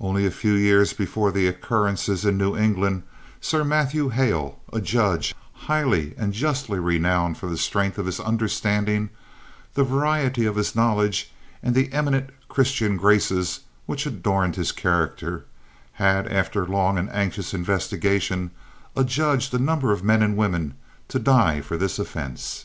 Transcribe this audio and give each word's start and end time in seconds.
Only 0.00 0.24
a 0.24 0.30
few 0.30 0.54
years 0.54 0.94
before 0.94 1.30
the 1.30 1.46
occurrences 1.46 2.24
in 2.24 2.38
New 2.38 2.56
England, 2.56 3.02
Sir 3.38 3.64
Matthew 3.64 4.08
Hale, 4.08 4.58
a 4.72 4.80
judge 4.80 5.34
highly 5.68 6.14
and 6.16 6.32
justly 6.32 6.78
renowned 6.78 7.36
for 7.36 7.50
the 7.50 7.58
strength 7.58 7.98
of 7.98 8.06
his 8.06 8.18
understanding, 8.18 9.10
the 9.74 9.84
variety 9.84 10.46
of 10.46 10.56
his 10.56 10.74
knowledge 10.74 11.30
and 11.62 11.74
the 11.74 11.92
eminent 11.92 12.30
Christian 12.48 12.96
graces 12.96 13.60
which 13.84 14.06
adorned 14.06 14.56
his 14.56 14.72
character, 14.72 15.44
had, 15.92 16.26
after 16.32 16.62
a 16.64 16.70
long 16.70 16.96
and 16.96 17.10
anxious 17.10 17.52
investigation, 17.52 18.52
adjudged 18.96 19.52
a 19.52 19.58
number 19.58 19.92
of 19.92 20.02
men 20.02 20.22
and 20.22 20.34
women 20.38 20.76
to 21.08 21.18
die 21.18 21.60
for 21.60 21.76
this 21.76 21.98
offence. 21.98 22.64